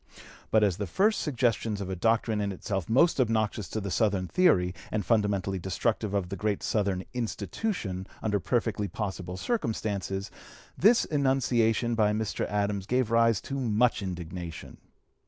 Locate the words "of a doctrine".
1.79-2.41